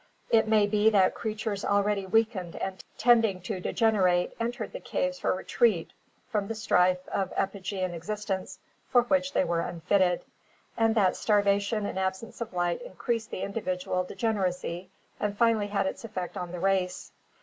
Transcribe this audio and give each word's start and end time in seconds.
It 0.31 0.47
may 0.47 0.65
be 0.65 0.89
that 0.89 1.13
creatures 1.13 1.63
already 1.63 2.07
weakened 2.07 2.55
and 2.55 2.83
tending 2.97 3.39
to 3.41 3.59
de 3.59 3.71
generate 3.71 4.33
entered 4.39 4.73
the 4.73 4.79
caves 4.79 5.19
for 5.19 5.35
retreat 5.35 5.91
from 6.27 6.47
the 6.47 6.55
strife 6.55 7.07
of 7.09 7.31
epigean 7.37 7.93
existence 7.93 8.57
for 8.89 9.03
which 9.03 9.31
they 9.33 9.43
were 9.43 9.59
unfitted, 9.61 10.25
and 10.75 10.95
that 10.95 11.15
starvation 11.17 11.85
and 11.85 11.99
absence 11.99 12.41
of 12.41 12.51
light 12.51 12.81
increased 12.81 13.29
the 13.29 13.43
individual 13.43 14.03
degeneracy 14.03 14.89
and 15.19 15.37
finally 15.37 15.67
had 15.67 15.85
its 15.85 16.03
effect 16.03 16.35
on 16.35 16.51
the 16.51 16.59
race. 16.59 17.11